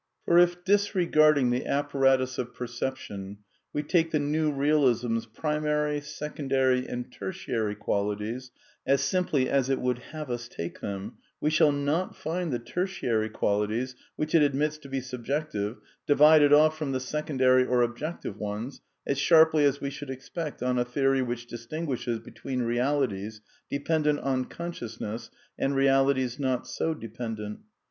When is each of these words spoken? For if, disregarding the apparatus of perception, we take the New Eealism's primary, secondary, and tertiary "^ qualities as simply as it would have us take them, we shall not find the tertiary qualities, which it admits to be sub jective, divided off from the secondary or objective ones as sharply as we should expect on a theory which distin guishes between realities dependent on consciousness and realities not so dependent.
For 0.25 0.39
if, 0.39 0.63
disregarding 0.65 1.51
the 1.51 1.67
apparatus 1.67 2.39
of 2.39 2.55
perception, 2.55 3.37
we 3.71 3.83
take 3.83 4.09
the 4.09 4.17
New 4.17 4.51
Eealism's 4.51 5.27
primary, 5.27 6.01
secondary, 6.01 6.87
and 6.87 7.11
tertiary 7.11 7.75
"^ 7.75 7.77
qualities 7.79 8.49
as 8.83 9.01
simply 9.01 9.47
as 9.47 9.69
it 9.69 9.79
would 9.79 9.99
have 9.99 10.31
us 10.31 10.47
take 10.47 10.79
them, 10.79 11.17
we 11.39 11.51
shall 11.51 11.71
not 11.71 12.15
find 12.15 12.51
the 12.51 12.57
tertiary 12.57 13.29
qualities, 13.29 13.95
which 14.15 14.33
it 14.33 14.41
admits 14.41 14.79
to 14.79 14.89
be 14.89 15.01
sub 15.01 15.23
jective, 15.23 15.77
divided 16.07 16.51
off 16.51 16.75
from 16.75 16.93
the 16.93 16.99
secondary 16.99 17.63
or 17.63 17.83
objective 17.83 18.37
ones 18.39 18.81
as 19.05 19.19
sharply 19.19 19.65
as 19.65 19.81
we 19.81 19.91
should 19.91 20.09
expect 20.09 20.63
on 20.63 20.79
a 20.79 20.83
theory 20.83 21.21
which 21.21 21.45
distin 21.47 21.85
guishes 21.85 22.23
between 22.23 22.63
realities 22.63 23.39
dependent 23.69 24.17
on 24.21 24.45
consciousness 24.45 25.29
and 25.59 25.75
realities 25.75 26.39
not 26.39 26.65
so 26.65 26.95
dependent. 26.95 27.59